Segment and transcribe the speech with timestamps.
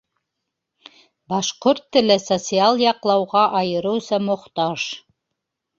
[1.33, 4.93] Башҡорт теле социаль яҡлауға айырыуса мохтаж.